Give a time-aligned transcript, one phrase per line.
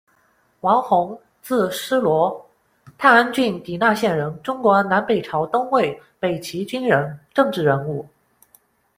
[0.61, 2.43] 王纮，字师罗，
[2.97, 8.03] 太安郡狄那县人，中国南北朝东魏、北齐军人、政治人物。